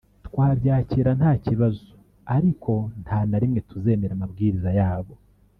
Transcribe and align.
twabyakira 0.27 1.09
nta 1.19 1.31
kibazo; 1.45 1.85
ariko 2.35 2.71
nta 3.03 3.19
na 3.29 3.37
rimwe 3.41 3.59
tuzemera 3.69 4.11
amabwiriza 4.15 4.69
yabo” 4.79 5.13